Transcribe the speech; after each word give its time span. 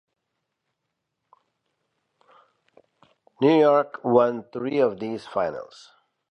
New 3.39 3.59
York 3.59 3.99
won 4.03 4.45
three 4.51 4.79
of 4.79 4.99
these 4.99 5.27
finals. 5.27 5.91